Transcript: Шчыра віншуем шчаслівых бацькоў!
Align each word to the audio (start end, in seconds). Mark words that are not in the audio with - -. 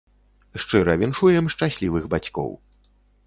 Шчыра 0.63 0.95
віншуем 1.01 1.51
шчаслівых 1.55 2.03
бацькоў! 2.13 2.51